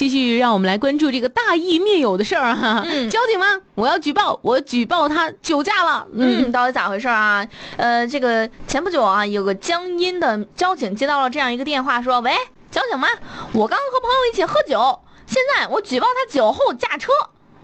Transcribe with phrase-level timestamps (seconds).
[0.00, 2.82] 继续让我们来关注这个大义灭友的事儿哈。
[2.86, 3.44] 嗯交警吗？
[3.74, 6.06] 我要举报，我举报他酒驾了。
[6.14, 7.46] 嗯，到底咋回事啊？
[7.76, 12.32] 呃，这个前不久啊，有个江阴的交警接到了这样一个电话，说：“喂，
[12.70, 13.08] 交警吗？
[13.52, 17.12] 我刚和朋友一起喝酒，现在我举报他酒后驾车。”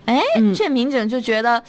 [0.04, 1.64] 哎，嗯这民警就觉得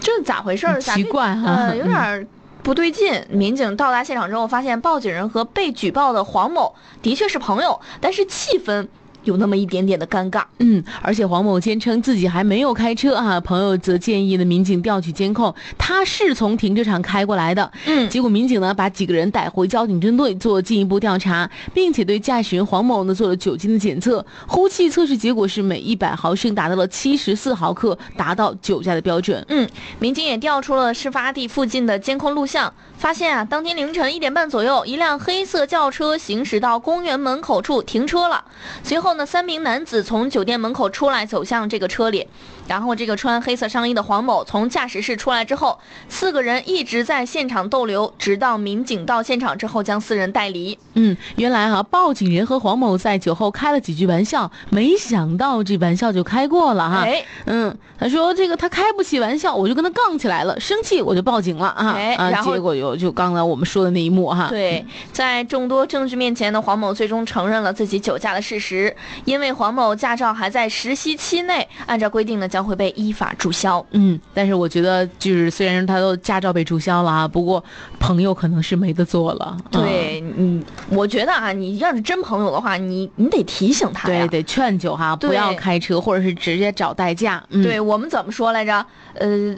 [0.00, 0.80] 这咋回事儿？
[0.80, 2.26] 奇怪哈呃，有点儿
[2.64, 3.24] 不对劲。
[3.30, 8.88] 民警到达现场之后，发现报警人和被举报的黄某的确是朋友，但是气氛
[9.24, 10.42] 有那么一点点的尴尬。
[10.58, 17.70] 嗯，而且黄某坚称自己还没有开车啊，朋友则建议呢民警调取监控，他是从停车场开过来的。
[17.86, 29.44] 嗯结果民警呢把几个人带回交警支队做进一步调查，并且对驾驶员黄某呢做了酒精的检测，呼气测试结果是每一百毫升达到了七十四毫克，达到酒驾的标准。
[29.48, 38.44] 嗯，民警也调出了事发地附近的监控录像，发现啊，当天凌晨一点半左右，一辆黑色轿车行驶到公园门口处停车了。
[38.82, 42.26] 随后呢，三名男子从酒店门口出来，走向这个车里。
[42.66, 45.76] 然后，这个穿黑色上衣的黄某从驾驶室出来之后，
[46.08, 50.78] 四个人一直在现场逗留，直到民警到现场之后将四人带离。
[50.94, 57.02] 嗯，原来哈、报警人和黄某在酒后开了几句玩笑，没想到这玩笑就开过了哈。
[57.04, 61.92] 哎，嗯，他说这个他开不起玩笑，我就跟他杠起来了，生气我就报警了啊啊！
[61.96, 64.46] 哎然后结果有就刚才我们说的那一幕哈。
[64.48, 68.94] 对，在众多证据面前呢，黄某最终承认了自己酒驾的事实。
[69.24, 73.84] 因为黄某驾照还在实习期内，按照规定呢将会被依法注销。
[73.90, 77.62] 嗯，但是我觉得就是虽然他都驾照被注销了啊，不过
[77.98, 79.44] 朋友可能是没得做了。
[79.44, 84.26] 啊对，嗯，我觉得啊，你要是真朋友的话，你你得提醒他呀。
[84.26, 87.42] 对，得劝酒哈，不要开车，或者是直接找代驾。
[87.50, 88.84] 嗯，对我们怎么说来着？
[89.14, 89.54] 呃，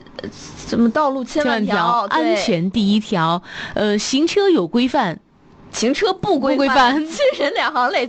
[0.67, 3.43] 什么道路千千万条，安，全第一条。
[3.75, 5.19] 呃，行车有规范。
[5.73, 8.07] 行车不规不规范 亲人两行泪。